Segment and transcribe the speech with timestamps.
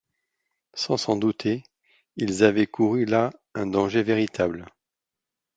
[0.73, 1.61] Sans s’en douter,
[2.15, 4.65] ils avaient couru là un danger véritable.